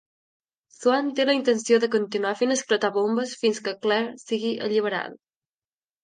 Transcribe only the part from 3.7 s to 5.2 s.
Claire sigui alliberada.